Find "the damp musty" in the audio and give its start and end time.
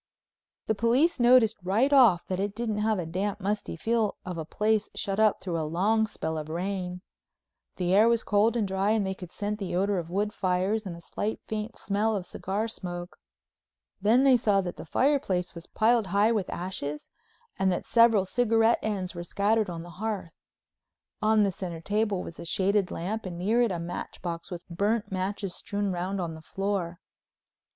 2.97-3.75